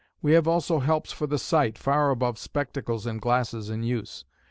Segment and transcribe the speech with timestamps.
[0.19, 4.25] We have also helps for the sight, far above spectacles and glasses in use.